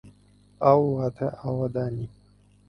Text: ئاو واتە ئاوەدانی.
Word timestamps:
ئاو 0.63 0.81
واتە 0.95 1.27
ئاوەدانی. 1.39 2.07